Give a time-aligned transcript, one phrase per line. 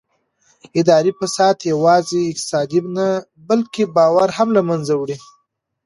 [0.79, 3.07] اداري فساد یوازې اقتصاد نه
[3.49, 5.17] بلکې باور هم له منځه وړي